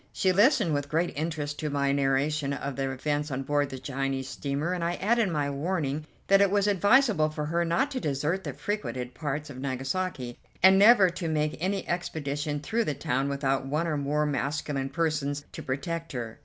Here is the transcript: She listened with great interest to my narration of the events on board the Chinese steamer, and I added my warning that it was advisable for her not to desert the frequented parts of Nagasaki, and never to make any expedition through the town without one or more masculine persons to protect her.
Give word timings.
She 0.11 0.31
listened 0.33 0.73
with 0.73 0.89
great 0.89 1.13
interest 1.15 1.59
to 1.59 1.69
my 1.69 1.91
narration 1.91 2.53
of 2.53 2.75
the 2.75 2.89
events 2.89 3.29
on 3.29 3.43
board 3.43 3.69
the 3.69 3.77
Chinese 3.77 4.27
steamer, 4.27 4.73
and 4.73 4.83
I 4.83 4.95
added 4.95 5.29
my 5.29 5.47
warning 5.51 6.07
that 6.25 6.41
it 6.41 6.49
was 6.49 6.65
advisable 6.65 7.29
for 7.29 7.45
her 7.45 7.63
not 7.63 7.91
to 7.91 7.99
desert 7.99 8.43
the 8.43 8.53
frequented 8.53 9.13
parts 9.13 9.51
of 9.51 9.59
Nagasaki, 9.59 10.39
and 10.63 10.79
never 10.79 11.11
to 11.11 11.27
make 11.27 11.55
any 11.59 11.87
expedition 11.87 12.61
through 12.61 12.85
the 12.85 12.95
town 12.95 13.29
without 13.29 13.67
one 13.67 13.85
or 13.85 13.95
more 13.95 14.25
masculine 14.25 14.89
persons 14.89 15.45
to 15.51 15.61
protect 15.61 16.13
her. 16.13 16.39